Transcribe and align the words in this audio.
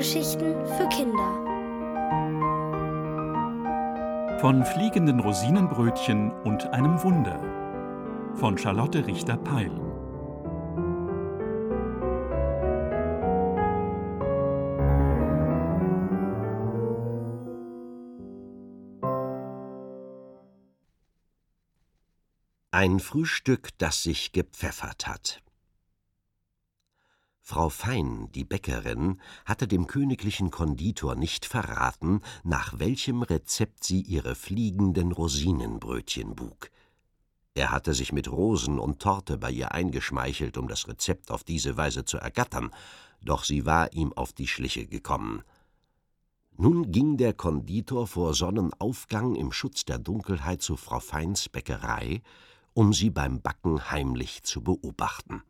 Hörgeschichten 0.00 0.54
für 0.64 0.88
Kinder. 0.88 1.28
Von 4.40 4.64
fliegenden 4.64 5.20
Rosinenbrötchen 5.20 6.30
und 6.44 6.66
einem 6.68 7.02
Wunder. 7.02 7.38
Von 8.34 8.56
Charlotte 8.56 9.06
Richter-Peil. 9.06 9.70
Ein 22.70 23.00
Frühstück, 23.00 23.68
das 23.76 24.02
sich 24.02 24.32
gepfeffert 24.32 25.06
hat. 25.06 25.42
Frau 27.50 27.68
Fein, 27.68 28.28
die 28.32 28.44
Bäckerin, 28.44 29.20
hatte 29.44 29.66
dem 29.66 29.88
königlichen 29.88 30.52
Konditor 30.52 31.16
nicht 31.16 31.44
verraten, 31.44 32.20
nach 32.44 32.78
welchem 32.78 33.22
Rezept 33.22 33.82
sie 33.82 34.02
ihre 34.02 34.36
fliegenden 34.36 35.10
Rosinenbrötchen 35.10 36.36
bug. 36.36 36.70
Er 37.54 37.72
hatte 37.72 37.92
sich 37.92 38.12
mit 38.12 38.30
Rosen 38.30 38.78
und 38.78 39.02
Torte 39.02 39.36
bei 39.36 39.50
ihr 39.50 39.72
eingeschmeichelt, 39.72 40.58
um 40.58 40.68
das 40.68 40.86
Rezept 40.86 41.32
auf 41.32 41.42
diese 41.42 41.76
Weise 41.76 42.04
zu 42.04 42.18
ergattern, 42.18 42.70
doch 43.20 43.42
sie 43.42 43.66
war 43.66 43.92
ihm 43.94 44.12
auf 44.12 44.32
die 44.32 44.46
Schliche 44.46 44.86
gekommen. 44.86 45.42
Nun 46.56 46.92
ging 46.92 47.16
der 47.16 47.32
Konditor 47.32 48.06
vor 48.06 48.32
Sonnenaufgang 48.32 49.34
im 49.34 49.50
Schutz 49.50 49.84
der 49.84 49.98
Dunkelheit 49.98 50.62
zu 50.62 50.76
Frau 50.76 51.00
Feins 51.00 51.48
Bäckerei, 51.48 52.22
um 52.74 52.92
sie 52.92 53.10
beim 53.10 53.42
Backen 53.42 53.90
heimlich 53.90 54.44
zu 54.44 54.62
beobachten. 54.62 55.42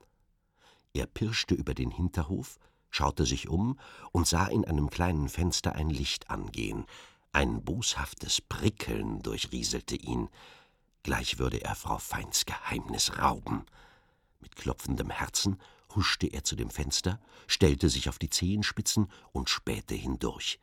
Er 0.92 1.06
pirschte 1.06 1.54
über 1.54 1.74
den 1.74 1.90
Hinterhof, 1.90 2.58
schaute 2.90 3.24
sich 3.24 3.48
um 3.48 3.78
und 4.12 4.26
sah 4.26 4.46
in 4.46 4.64
einem 4.64 4.90
kleinen 4.90 5.28
Fenster 5.28 5.74
ein 5.74 5.90
Licht 5.90 6.30
angehen. 6.30 6.84
Ein 7.32 7.62
boshaftes 7.64 8.40
Prickeln 8.40 9.22
durchrieselte 9.22 9.94
ihn. 9.94 10.28
Gleich 11.02 11.38
würde 11.38 11.62
er 11.62 11.76
Frau 11.76 11.98
Feins 11.98 12.44
Geheimnis 12.44 13.18
rauben. 13.18 13.64
Mit 14.40 14.56
klopfendem 14.56 15.10
Herzen 15.10 15.58
huschte 15.94 16.26
er 16.26 16.44
zu 16.44 16.56
dem 16.56 16.70
Fenster, 16.70 17.20
stellte 17.46 17.88
sich 17.88 18.08
auf 18.08 18.18
die 18.18 18.30
Zehenspitzen 18.30 19.08
und 19.32 19.48
spähte 19.48 19.94
hindurch. 19.94 20.58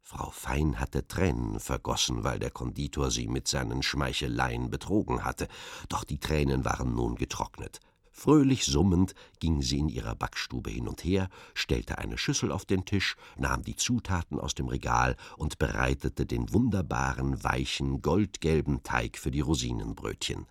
Frau 0.00 0.30
Fein 0.30 0.78
hatte 0.78 1.06
Tränen 1.06 1.60
vergossen, 1.60 2.24
weil 2.24 2.38
der 2.38 2.50
Konditor 2.50 3.10
sie 3.10 3.28
mit 3.28 3.48
seinen 3.48 3.82
Schmeicheleien 3.82 4.68
betrogen 4.68 5.24
hatte, 5.24 5.48
doch 5.88 6.04
die 6.04 6.18
Tränen 6.18 6.64
waren 6.64 6.94
nun 6.94 7.14
getrocknet. 7.14 7.80
Fröhlich 8.14 8.66
summend 8.66 9.14
ging 9.40 9.62
sie 9.62 9.78
in 9.78 9.88
ihrer 9.88 10.14
Backstube 10.14 10.70
hin 10.70 10.86
und 10.86 11.02
her, 11.02 11.28
stellte 11.54 11.98
eine 11.98 12.18
Schüssel 12.18 12.52
auf 12.52 12.66
den 12.66 12.84
Tisch, 12.84 13.16
nahm 13.38 13.62
die 13.62 13.74
Zutaten 13.74 14.38
aus 14.38 14.54
dem 14.54 14.68
Regal 14.68 15.16
und 15.38 15.58
bereitete 15.58 16.26
den 16.26 16.52
wunderbaren, 16.52 17.42
weichen, 17.42 18.02
goldgelben 18.02 18.82
Teig 18.82 19.18
für 19.18 19.30
die 19.30 19.40
Rosinenbrötchen. 19.40 20.46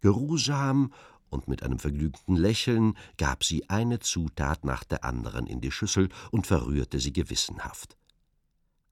Geruhsam 0.00 0.92
und 1.28 1.48
mit 1.48 1.62
einem 1.62 1.78
vergnügten 1.78 2.34
Lächeln 2.34 2.96
gab 3.18 3.44
sie 3.44 3.68
eine 3.68 3.98
Zutat 3.98 4.64
nach 4.64 4.84
der 4.84 5.04
anderen 5.04 5.46
in 5.46 5.60
die 5.60 5.70
Schüssel 5.70 6.08
und 6.30 6.46
verrührte 6.46 6.98
sie 6.98 7.12
gewissenhaft. 7.12 7.96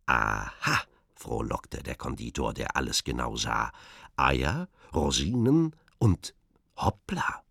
Aha, 0.06 0.83
frohlockte 1.15 1.83
der 1.83 1.95
Konditor, 1.95 2.53
der 2.53 2.77
alles 2.77 3.03
genau 3.03 3.37
sah. 3.37 3.73
Eier, 4.17 4.69
Rosinen 4.95 5.75
und 5.98 6.34
hoppla! 6.77 7.41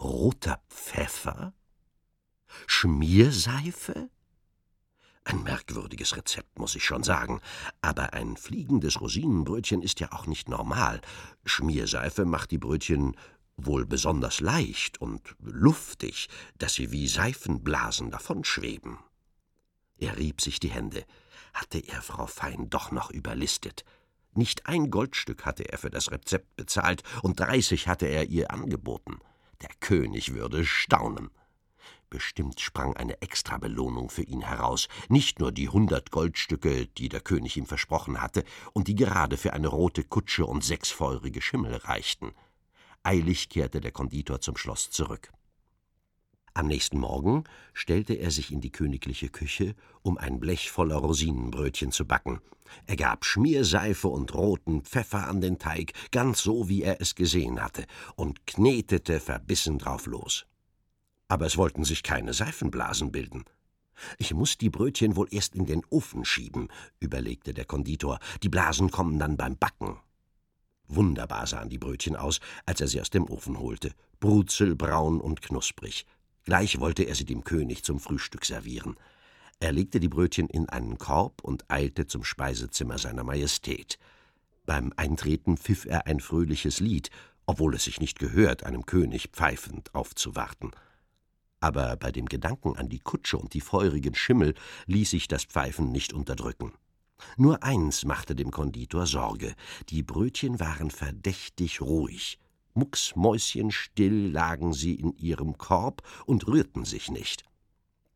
Roter 0.00 0.60
Pfeffer? 0.68 1.54
Schmierseife? 2.66 4.10
Ein 5.24 5.42
merkwürdiges 5.42 6.16
Rezept, 6.16 6.58
muss 6.58 6.74
ich 6.74 6.84
schon 6.84 7.02
sagen. 7.02 7.40
Aber 7.80 8.12
ein 8.12 8.36
fliegendes 8.36 9.00
Rosinenbrötchen 9.00 9.80
ist 9.80 10.00
ja 10.00 10.12
auch 10.12 10.26
nicht 10.26 10.48
normal. 10.48 11.00
Schmierseife 11.44 12.26
macht 12.26 12.50
die 12.50 12.58
Brötchen 12.58 13.16
wohl 13.56 13.86
besonders 13.86 14.40
leicht 14.40 15.00
und 15.00 15.34
luftig, 15.40 16.28
dass 16.58 16.74
sie 16.74 16.92
wie 16.92 17.08
Seifenblasen 17.08 18.10
davonschweben. 18.10 18.98
Er 19.96 20.18
rieb 20.18 20.40
sich 20.40 20.60
die 20.60 20.70
Hände. 20.70 21.04
Hatte 21.54 21.78
er 21.78 22.02
Frau 22.02 22.26
Fein 22.26 22.68
doch 22.68 22.90
noch 22.90 23.10
überlistet. 23.10 23.84
Nicht 24.34 24.66
ein 24.66 24.90
Goldstück 24.90 25.46
hatte 25.46 25.70
er 25.70 25.78
für 25.78 25.90
das 25.90 26.10
Rezept 26.10 26.56
bezahlt, 26.56 27.04
und 27.22 27.38
dreißig 27.38 27.86
hatte 27.86 28.06
er 28.06 28.24
ihr 28.28 28.50
angeboten. 28.50 29.20
Der 29.62 29.70
König 29.80 30.34
würde 30.34 30.64
staunen. 30.64 31.30
Bestimmt 32.10 32.60
sprang 32.60 32.96
eine 32.96 33.20
Extrabelohnung 33.22 34.08
für 34.08 34.22
ihn 34.22 34.42
heraus, 34.42 34.88
nicht 35.08 35.40
nur 35.40 35.52
die 35.52 35.68
hundert 35.68 36.10
Goldstücke, 36.10 36.86
die 36.86 37.08
der 37.08 37.20
König 37.20 37.56
ihm 37.56 37.66
versprochen 37.66 38.20
hatte 38.20 38.44
und 38.72 38.88
die 38.88 38.94
gerade 38.94 39.36
für 39.36 39.52
eine 39.52 39.68
rote 39.68 40.04
Kutsche 40.04 40.46
und 40.46 40.62
sechs 40.62 40.90
feurige 40.90 41.40
Schimmel 41.40 41.74
reichten. 41.74 42.32
Eilig 43.02 43.48
kehrte 43.48 43.80
der 43.80 43.92
Konditor 43.92 44.40
zum 44.40 44.56
Schloss 44.56 44.90
zurück. 44.90 45.32
Am 46.56 46.68
nächsten 46.68 47.00
Morgen 47.00 47.42
stellte 47.72 48.14
er 48.14 48.30
sich 48.30 48.52
in 48.52 48.60
die 48.60 48.70
königliche 48.70 49.28
Küche, 49.28 49.74
um 50.02 50.18
ein 50.18 50.38
Blech 50.38 50.70
voller 50.70 50.94
Rosinenbrötchen 50.96 51.90
zu 51.90 52.06
backen. 52.06 52.40
Er 52.86 52.94
gab 52.94 53.24
Schmierseife 53.24 54.06
und 54.06 54.32
roten 54.34 54.82
Pfeffer 54.82 55.26
an 55.26 55.40
den 55.40 55.58
Teig, 55.58 55.92
ganz 56.12 56.42
so, 56.42 56.68
wie 56.68 56.82
er 56.82 57.00
es 57.00 57.16
gesehen 57.16 57.60
hatte, 57.60 57.84
und 58.14 58.46
knetete 58.46 59.18
verbissen 59.18 59.78
drauf 59.78 60.06
los. 60.06 60.46
Aber 61.26 61.44
es 61.46 61.56
wollten 61.56 61.82
sich 61.82 62.04
keine 62.04 62.32
Seifenblasen 62.32 63.10
bilden. 63.10 63.44
Ich 64.18 64.32
muss 64.32 64.56
die 64.56 64.70
Brötchen 64.70 65.16
wohl 65.16 65.26
erst 65.32 65.56
in 65.56 65.66
den 65.66 65.82
Ofen 65.90 66.24
schieben, 66.24 66.68
überlegte 67.00 67.52
der 67.52 67.64
Konditor. 67.64 68.20
Die 68.44 68.48
Blasen 68.48 68.92
kommen 68.92 69.18
dann 69.18 69.36
beim 69.36 69.56
Backen. 69.56 69.98
Wunderbar 70.86 71.48
sahen 71.48 71.70
die 71.70 71.78
Brötchen 71.78 72.14
aus, 72.14 72.38
als 72.64 72.80
er 72.80 72.86
sie 72.86 73.00
aus 73.00 73.10
dem 73.10 73.24
Ofen 73.28 73.58
holte, 73.58 73.92
brutzelbraun 74.20 75.20
und 75.20 75.42
knusprig. 75.42 76.06
Gleich 76.44 76.78
wollte 76.78 77.04
er 77.04 77.14
sie 77.14 77.24
dem 77.24 77.44
König 77.44 77.84
zum 77.84 77.98
Frühstück 77.98 78.44
servieren. 78.44 78.96
Er 79.60 79.72
legte 79.72 79.98
die 80.00 80.08
Brötchen 80.08 80.48
in 80.48 80.68
einen 80.68 80.98
Korb 80.98 81.42
und 81.42 81.70
eilte 81.70 82.06
zum 82.06 82.22
Speisezimmer 82.22 82.98
seiner 82.98 83.24
Majestät. 83.24 83.98
Beim 84.66 84.92
Eintreten 84.96 85.56
pfiff 85.56 85.86
er 85.86 86.06
ein 86.06 86.20
fröhliches 86.20 86.80
Lied, 86.80 87.10
obwohl 87.46 87.74
es 87.74 87.84
sich 87.84 88.00
nicht 88.00 88.18
gehört, 88.18 88.64
einem 88.64 88.84
König 88.86 89.28
pfeifend 89.32 89.94
aufzuwarten. 89.94 90.72
Aber 91.60 91.96
bei 91.96 92.12
dem 92.12 92.26
Gedanken 92.26 92.76
an 92.76 92.90
die 92.90 92.98
Kutsche 92.98 93.38
und 93.38 93.54
die 93.54 93.60
feurigen 93.62 94.14
Schimmel 94.14 94.54
ließ 94.86 95.10
sich 95.10 95.28
das 95.28 95.44
Pfeifen 95.44 95.92
nicht 95.92 96.12
unterdrücken. 96.12 96.72
Nur 97.36 97.62
eins 97.62 98.04
machte 98.04 98.34
dem 98.34 98.50
Konditor 98.50 99.06
Sorge: 99.06 99.54
Die 99.88 100.02
Brötchen 100.02 100.60
waren 100.60 100.90
verdächtig 100.90 101.80
ruhig. 101.80 102.38
Mucksmäuschenstill 102.74 104.30
lagen 104.30 104.72
sie 104.72 104.94
in 104.94 105.16
ihrem 105.16 105.56
Korb 105.58 106.02
und 106.26 106.46
rührten 106.46 106.84
sich 106.84 107.10
nicht. 107.10 107.44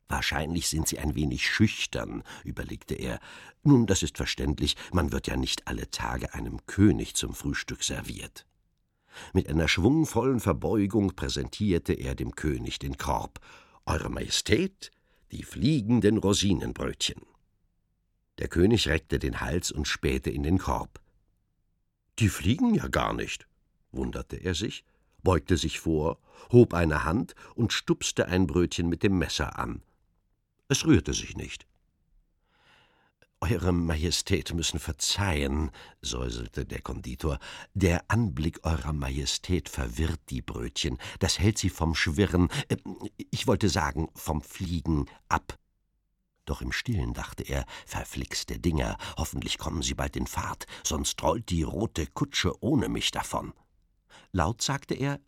Wahrscheinlich 0.08 0.68
sind 0.68 0.88
sie 0.88 0.98
ein 0.98 1.14
wenig 1.14 1.46
schüchtern, 1.46 2.22
überlegte 2.42 2.94
er. 2.94 3.20
Nun, 3.62 3.86
das 3.86 4.02
ist 4.02 4.16
verständlich, 4.16 4.76
man 4.92 5.12
wird 5.12 5.26
ja 5.26 5.36
nicht 5.36 5.68
alle 5.68 5.90
Tage 5.90 6.34
einem 6.34 6.64
König 6.66 7.14
zum 7.14 7.34
Frühstück 7.34 7.84
serviert. 7.84 8.46
Mit 9.32 9.48
einer 9.48 9.68
schwungvollen 9.68 10.40
Verbeugung 10.40 11.14
präsentierte 11.14 11.92
er 11.92 12.14
dem 12.14 12.34
König 12.34 12.78
den 12.78 12.96
Korb. 12.96 13.40
Eure 13.84 14.10
Majestät, 14.10 14.90
die 15.30 15.42
fliegenden 15.42 16.18
Rosinenbrötchen. 16.18 17.22
Der 18.38 18.48
König 18.48 18.88
reckte 18.88 19.18
den 19.18 19.40
Hals 19.40 19.72
und 19.72 19.88
spähte 19.88 20.30
in 20.30 20.42
den 20.42 20.58
Korb. 20.58 21.00
Die 22.18 22.28
fliegen 22.28 22.74
ja 22.74 22.88
gar 22.88 23.12
nicht, 23.12 23.46
wunderte 23.92 24.36
er 24.36 24.54
sich, 24.54 24.84
beugte 25.22 25.56
sich 25.56 25.80
vor, 25.80 26.18
hob 26.52 26.74
eine 26.74 27.04
Hand 27.04 27.34
und 27.54 27.72
stupste 27.72 28.28
ein 28.28 28.46
Brötchen 28.46 28.88
mit 28.88 29.02
dem 29.02 29.18
Messer 29.18 29.58
an. 29.58 29.82
Es 30.68 30.84
rührte 30.84 31.14
sich 31.14 31.36
nicht. 31.36 31.66
Eure 33.40 33.72
Majestät 33.72 34.52
müssen 34.52 34.80
verzeihen, 34.80 35.70
säuselte 36.02 36.66
der 36.66 36.80
Konditor, 36.80 37.38
der 37.72 38.04
Anblick 38.08 38.64
Eurer 38.64 38.92
Majestät 38.92 39.68
verwirrt 39.68 40.20
die 40.30 40.42
Brötchen, 40.42 40.98
das 41.20 41.38
hält 41.38 41.56
sie 41.56 41.70
vom 41.70 41.94
Schwirren, 41.94 42.48
äh, 42.68 42.76
ich 43.30 43.46
wollte 43.46 43.68
sagen, 43.68 44.08
vom 44.14 44.42
Fliegen 44.42 45.06
ab. 45.28 45.56
Doch 46.46 46.62
im 46.62 46.72
Stillen 46.72 47.12
dachte 47.12 47.44
er, 47.44 47.64
verflixte 47.86 48.58
Dinger, 48.58 48.96
hoffentlich 49.16 49.58
kommen 49.58 49.82
sie 49.82 49.94
bald 49.94 50.16
in 50.16 50.26
Fahrt, 50.26 50.66
sonst 50.82 51.22
rollt 51.22 51.50
die 51.50 51.62
rote 51.62 52.08
Kutsche 52.08 52.52
ohne 52.60 52.88
mich 52.88 53.12
davon. 53.12 53.52
Laut 54.32 54.62
sagte 54.62 54.94
er 54.94 55.20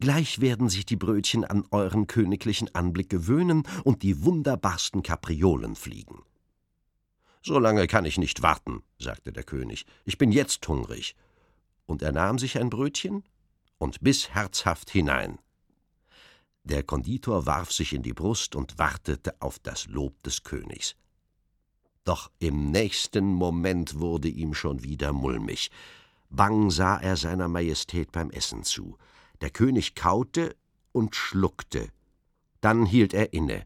Gleich 0.00 0.40
werden 0.40 0.68
sich 0.68 0.86
die 0.86 0.96
Brötchen 0.96 1.44
an 1.44 1.64
euren 1.70 2.06
königlichen 2.06 2.74
Anblick 2.74 3.10
gewöhnen 3.10 3.64
und 3.84 4.02
die 4.02 4.24
wunderbarsten 4.24 5.02
Kapriolen 5.02 5.74
fliegen. 5.74 6.22
So 7.42 7.58
lange 7.58 7.86
kann 7.86 8.04
ich 8.04 8.18
nicht 8.18 8.42
warten, 8.42 8.82
sagte 8.98 9.32
der 9.32 9.44
König. 9.44 9.86
Ich 10.04 10.18
bin 10.18 10.32
jetzt 10.32 10.66
hungrig. 10.66 11.14
Und 11.84 12.02
er 12.02 12.12
nahm 12.12 12.38
sich 12.38 12.58
ein 12.58 12.70
Brötchen 12.70 13.22
und 13.78 14.00
biss 14.00 14.30
herzhaft 14.30 14.90
hinein. 14.90 15.38
Der 16.64 16.82
Konditor 16.82 17.46
warf 17.46 17.70
sich 17.70 17.92
in 17.92 18.02
die 18.02 18.12
Brust 18.12 18.56
und 18.56 18.78
wartete 18.78 19.40
auf 19.40 19.60
das 19.60 19.86
Lob 19.86 20.20
des 20.24 20.42
Königs. 20.42 20.96
Doch 22.02 22.30
im 22.40 22.72
nächsten 22.72 23.32
Moment 23.32 24.00
wurde 24.00 24.28
ihm 24.28 24.54
schon 24.54 24.82
wieder 24.82 25.12
mulmig. 25.12 25.70
Bang 26.30 26.70
sah 26.70 26.98
er 26.98 27.16
seiner 27.16 27.48
Majestät 27.48 28.12
beim 28.12 28.30
Essen 28.30 28.62
zu. 28.62 28.96
Der 29.40 29.50
König 29.50 29.94
kaute 29.94 30.56
und 30.92 31.14
schluckte. 31.14 31.88
Dann 32.60 32.86
hielt 32.86 33.14
er 33.14 33.32
inne. 33.32 33.64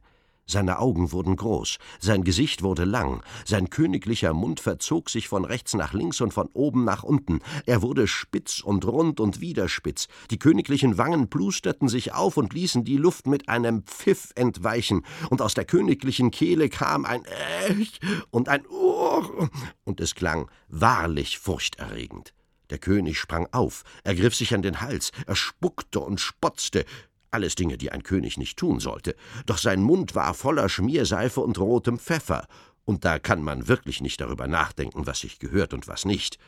Seine 0.50 0.80
Augen 0.80 1.12
wurden 1.12 1.36
groß, 1.36 1.78
sein 2.00 2.24
Gesicht 2.24 2.64
wurde 2.64 2.84
lang, 2.84 3.22
sein 3.44 3.70
königlicher 3.70 4.34
Mund 4.34 4.58
verzog 4.58 5.08
sich 5.08 5.28
von 5.28 5.44
rechts 5.44 5.74
nach 5.74 5.92
links 5.92 6.20
und 6.20 6.34
von 6.34 6.48
oben 6.52 6.82
nach 6.82 7.04
unten, 7.04 7.38
er 7.66 7.82
wurde 7.82 8.08
spitz 8.08 8.58
und 8.58 8.84
rund 8.84 9.20
und 9.20 9.40
wieder 9.40 9.68
spitz, 9.68 10.08
die 10.32 10.40
königlichen 10.40 10.98
Wangen 10.98 11.30
plusterten 11.30 11.88
sich 11.88 12.14
auf 12.14 12.36
und 12.36 12.52
ließen 12.52 12.82
die 12.82 12.96
Luft 12.96 13.28
mit 13.28 13.48
einem 13.48 13.84
Pfiff 13.84 14.32
entweichen, 14.34 15.02
und 15.30 15.40
aus 15.40 15.54
der 15.54 15.66
königlichen 15.66 16.32
Kehle 16.32 16.68
kam 16.68 17.04
ein 17.04 17.22
Ech 17.68 18.00
und 18.30 18.48
ein 18.48 18.66
Urr, 18.66 19.50
und 19.84 20.00
es 20.00 20.16
klang 20.16 20.50
wahrlich 20.66 21.38
furchterregend. 21.38 22.34
Der 22.70 22.78
König 22.78 23.18
sprang 23.18 23.48
auf, 23.52 23.82
ergriff 24.04 24.34
sich 24.34 24.54
an 24.54 24.62
den 24.62 24.80
Hals, 24.80 25.12
er 25.26 25.36
spuckte 25.36 26.00
und 26.00 26.20
spotzte, 26.20 26.84
alles 27.30 27.54
Dinge, 27.54 27.78
die 27.78 27.92
ein 27.92 28.02
König 28.02 28.38
nicht 28.38 28.58
tun 28.58 28.80
sollte. 28.80 29.14
Doch 29.46 29.58
sein 29.58 29.82
Mund 29.82 30.14
war 30.14 30.34
voller 30.34 30.68
Schmierseife 30.68 31.40
und 31.40 31.58
rotem 31.58 31.98
Pfeffer, 31.98 32.46
und 32.84 33.04
da 33.04 33.18
kann 33.18 33.42
man 33.42 33.68
wirklich 33.68 34.00
nicht 34.00 34.20
darüber 34.20 34.48
nachdenken, 34.48 35.06
was 35.06 35.20
sich 35.20 35.38
gehört 35.38 35.74
und 35.74 35.86
was 35.86 36.04
nicht. 36.04 36.38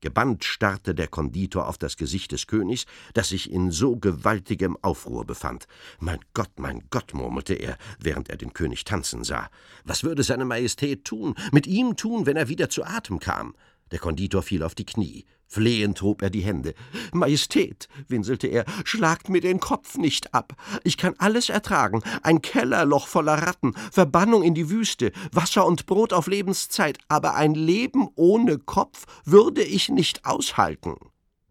Gebannt 0.00 0.44
starrte 0.44 0.96
der 0.96 1.06
Konditor 1.06 1.68
auf 1.68 1.78
das 1.78 1.96
Gesicht 1.96 2.32
des 2.32 2.48
Königs, 2.48 2.86
das 3.14 3.28
sich 3.28 3.50
in 3.50 3.70
so 3.70 3.96
gewaltigem 3.96 4.76
Aufruhr 4.82 5.24
befand. 5.24 5.66
Mein 6.00 6.18
Gott, 6.34 6.50
mein 6.58 6.82
Gott, 6.90 7.14
murmelte 7.14 7.54
er, 7.54 7.78
während 8.00 8.28
er 8.28 8.36
den 8.36 8.52
König 8.52 8.84
tanzen 8.84 9.22
sah. 9.22 9.48
Was 9.84 10.02
würde 10.02 10.24
seine 10.24 10.44
Majestät 10.44 11.04
tun, 11.04 11.36
mit 11.52 11.68
ihm 11.68 11.96
tun, 11.96 12.26
wenn 12.26 12.36
er 12.36 12.48
wieder 12.48 12.68
zu 12.68 12.84
Atem 12.84 13.20
kam? 13.20 13.54
Der 13.92 13.98
Konditor 13.98 14.42
fiel 14.42 14.62
auf 14.62 14.74
die 14.74 14.86
Knie. 14.86 15.26
Flehend 15.46 16.00
hob 16.00 16.22
er 16.22 16.30
die 16.30 16.40
Hände. 16.40 16.74
Majestät, 17.12 17.88
winselte 18.08 18.46
er, 18.46 18.64
schlagt 18.84 19.28
mir 19.28 19.42
den 19.42 19.60
Kopf 19.60 19.98
nicht 19.98 20.32
ab. 20.32 20.54
Ich 20.82 20.96
kann 20.96 21.14
alles 21.18 21.50
ertragen. 21.50 22.02
Ein 22.22 22.40
Kellerloch 22.40 23.06
voller 23.06 23.34
Ratten, 23.34 23.74
Verbannung 23.92 24.42
in 24.42 24.54
die 24.54 24.70
Wüste, 24.70 25.12
Wasser 25.30 25.66
und 25.66 25.84
Brot 25.84 26.14
auf 26.14 26.26
Lebenszeit, 26.26 26.98
aber 27.08 27.34
ein 27.34 27.54
Leben 27.54 28.08
ohne 28.14 28.58
Kopf 28.58 29.04
würde 29.26 29.62
ich 29.62 29.90
nicht 29.90 30.24
aushalten. 30.24 30.96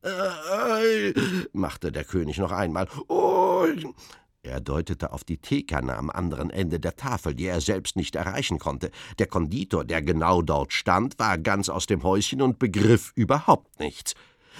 Äh, 0.03 1.13
machte 1.53 1.91
der 1.91 2.03
König 2.03 2.39
noch 2.39 2.51
einmal. 2.51 2.87
Oh, 3.07 3.67
er 4.43 4.59
deutete 4.59 5.13
auf 5.13 5.23
die 5.23 5.37
Teekanne 5.37 5.95
am 5.95 6.09
anderen 6.09 6.49
Ende 6.49 6.79
der 6.79 6.95
Tafel, 6.95 7.35
die 7.35 7.45
er 7.45 7.61
selbst 7.61 7.95
nicht 7.95 8.15
erreichen 8.15 8.57
konnte. 8.57 8.89
Der 9.19 9.27
Konditor, 9.27 9.85
der 9.85 10.01
genau 10.01 10.41
dort 10.41 10.73
stand, 10.73 11.19
war 11.19 11.37
ganz 11.37 11.69
aus 11.69 11.85
dem 11.85 12.03
Häuschen 12.03 12.41
und 12.41 12.57
begriff 12.57 13.11
überhaupt 13.15 13.79
nichts. 13.79 14.15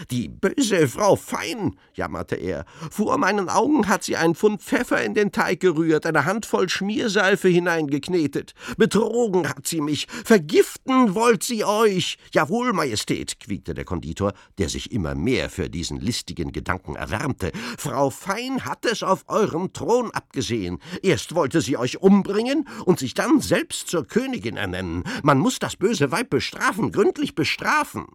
Die 0.10 0.30
böse 0.30 0.88
Frau 0.88 1.16
Fein, 1.16 1.76
jammerte 1.94 2.36
er. 2.36 2.66
Vor 2.90 3.18
meinen 3.18 3.50
Augen 3.50 3.88
hat 3.88 4.04
sie 4.04 4.16
ein 4.16 4.36
Pfund 4.36 4.62
Pfeffer 4.62 5.04
in 5.04 5.14
den 5.14 5.32
Teig 5.32 5.60
gerührt, 5.60 6.06
eine 6.06 6.26
Handvoll 6.26 6.70
Schmierseife 6.70 7.48
hineingeknetet. 7.48 8.54
Betrogen 8.78 9.48
hat 9.48 9.68
sie 9.68 9.82
mich. 9.82 10.08
Vergiften 10.26 11.16
wollt 11.16 11.44
sie 11.44 11.64
euch. 11.64 12.18
Jawohl, 12.32 12.74
Majestät, 12.74 13.40
quiekte 13.40 13.74
der 13.74 13.86
Konditor, 13.86 14.34
der 14.58 14.70
sich 14.70 14.92
immer 14.92 15.16
mehr 15.16 15.50
für 15.50 15.70
diesen 15.70 16.00
listigen 16.00 16.52
Gedanken 16.52 16.96
erwärmte. 16.96 17.52
Frau 17.78 18.10
Fein 18.10 18.66
hat 18.66 18.86
es 18.86 19.04
auf 19.04 19.26
eurem 19.28 19.74
Thron 19.74 20.12
abgesehen. 20.12 20.80
Erst 21.02 21.36
wollte 21.36 21.62
sie 21.62 21.78
euch 21.78 22.02
umbringen 22.02 22.68
und 22.86 23.00
sich 23.00 23.14
dann 23.14 23.40
selbst 23.42 23.88
zur 23.88 24.08
Königin 24.08 24.58
ernennen. 24.58 25.04
Man 25.24 25.40
muss 25.40 25.60
das 25.60 25.76
böse 25.76 26.12
Weib 26.12 26.30
bestrafen, 26.30 26.92
gründlich 26.92 27.36
bestrafen. 27.36 28.06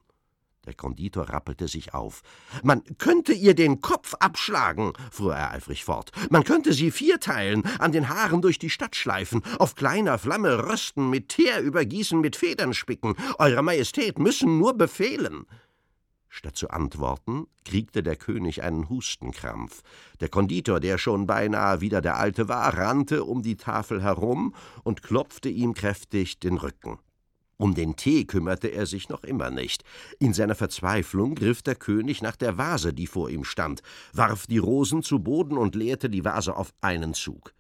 Der 0.67 0.75
Konditor 0.75 1.31
rappelte 1.31 1.69
sich 1.69 1.95
auf. 1.95 2.23
Man 2.63 2.83
könnte 2.99 3.33
ihr 3.33 3.55
den 3.55 3.81
Kopf 3.81 4.15
abschlagen, 4.19 4.93
fuhr 5.13 5.35
er 5.35 5.53
eifrig 5.53 5.85
fort. 5.85 6.11
Man 6.31 6.43
könnte 6.43 6.73
sie 6.73 6.91
vierteilen, 6.91 7.63
an 7.79 7.93
den 7.93 8.09
Haaren 8.09 8.43
durch 8.43 8.59
die 8.59 8.71
Stadt 8.71 8.97
schleifen, 8.97 9.43
auf 9.59 9.77
kleiner 9.77 10.19
Flamme 10.19 10.69
rösten, 10.69 11.09
mit 11.09 11.29
Teer 11.29 11.61
übergießen, 11.61 12.21
mit 12.21 12.35
Federn 12.35 12.75
spicken. 12.75 13.15
Eure 13.39 13.63
Majestät 13.63 14.19
müssen 14.19 14.59
nur 14.59 14.75
befehlen. 14.75 15.47
Statt 16.29 16.57
zu 16.57 16.69
antworten, 16.69 17.47
kriegte 17.65 18.03
der 18.03 18.17
König 18.17 18.63
einen 18.63 18.91
Hustenkrampf. 18.91 19.83
Der 20.21 20.29
Konditor, 20.29 20.81
der 20.81 20.99
schon 20.99 21.27
beinahe 21.27 21.81
wieder 21.81 22.03
der 22.03 22.17
Alte 22.17 22.49
war, 22.49 22.77
rannte 22.77 23.25
um 23.25 23.43
die 23.43 23.57
Tafel 23.57 24.03
herum 24.03 24.55
und 24.83 25.03
klopfte 25.03 25.49
ihm 25.49 25.73
kräftig 25.73 26.39
den 26.39 26.59
Rücken. 26.59 26.99
Um 27.59 27.75
den 27.75 27.97
Tee 27.97 28.25
kümmerte 28.25 28.69
er 28.69 28.87
sich 28.87 29.09
noch 29.09 29.25
immer 29.25 29.51
nicht. 29.51 29.83
In 30.19 30.35
seiner 30.35 30.55
Verzweiflung 30.55 31.35
griff 31.35 31.63
der 31.63 31.75
König 31.75 32.21
nach 32.21 32.37
der 32.37 32.59
Vase, 32.59 32.93
die 32.93 33.07
vor 33.07 33.31
ihm 33.31 33.45
stand, 33.45 33.83
warf 34.13 34.47
die 34.47 34.59
Rosen 34.59 35.03
zu 35.03 35.21
Boden 35.21 35.57
und 35.57 35.75
leerte 35.75 36.11
die 36.11 36.25
Vase 36.25 36.55
auf 36.55 36.75
einen 36.81 37.15
Zug. 37.15 37.55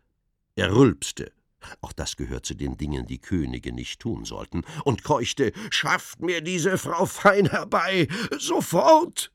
Er 0.55 0.75
rülpste, 0.75 1.33
auch 1.81 1.93
das 1.93 2.17
gehört 2.17 2.47
zu 2.47 2.55
den 2.55 2.77
Dingen, 2.77 3.07
die 3.07 3.19
Könige 3.19 3.73
nicht 3.73 4.01
tun 4.01 4.25
sollten, 4.25 4.63
und 4.85 5.03
keuchte 5.03 5.53
Schafft 5.71 6.21
mir 6.21 6.41
diese 6.41 6.79
Frau 6.79 7.07
fein 7.07 7.47
herbei, 7.47 8.09
sofort. 8.39 9.33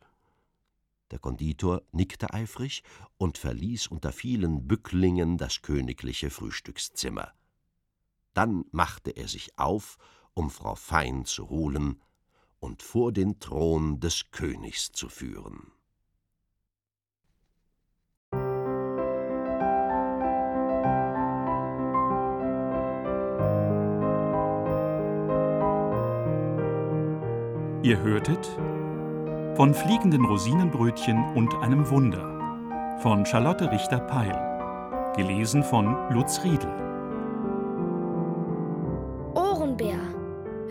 Der 1.12 1.20
Konditor 1.20 1.82
nickte 1.92 2.34
eifrig 2.34 2.84
und 3.18 3.38
verließ 3.38 3.88
unter 3.88 4.12
vielen 4.12 4.68
Bücklingen 4.68 5.38
das 5.38 5.62
königliche 5.62 6.30
Frühstückszimmer. 6.30 7.34
Dann 8.34 8.64
machte 8.72 9.12
er 9.12 9.28
sich 9.28 9.58
auf 9.58 9.98
um 10.34 10.50
Frau 10.50 10.76
Fein 10.76 11.26
zu 11.26 11.50
holen 11.50 12.02
und 12.60 12.84
vor 12.84 13.12
den 13.12 13.40
Thron 13.40 14.00
des 14.00 14.32
Königs 14.32 14.92
zu 14.92 15.10
führen. 15.10 15.72
Ihr 27.84 28.00
hörtet 28.00 28.46
von 29.56 29.74
fliegenden 29.74 30.24
Rosinenbrötchen 30.26 31.34
und 31.36 31.54
einem 31.56 31.90
Wunder 31.90 33.00
von 33.02 33.26
Charlotte 33.26 33.72
Richter-Peil, 33.72 35.14
gelesen 35.16 35.64
von 35.64 36.14
Lutz 36.14 36.44
Riedel. 36.44 36.91